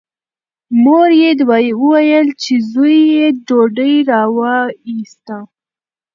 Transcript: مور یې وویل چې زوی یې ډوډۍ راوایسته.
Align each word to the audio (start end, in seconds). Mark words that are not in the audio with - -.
مور 0.83 1.09
یې 1.21 1.29
وویل 1.81 2.27
چې 2.41 2.53
زوی 2.71 2.97
یې 3.15 3.25
ډوډۍ 3.45 3.95
راوایسته. 4.11 5.37